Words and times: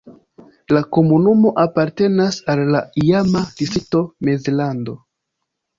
La 0.75 0.81
komunumo 0.97 1.51
apartenas 1.65 2.41
al 2.55 2.65
la 2.77 2.83
iama 3.05 3.47
distrikto 3.61 4.05
Mezlando. 4.31 4.99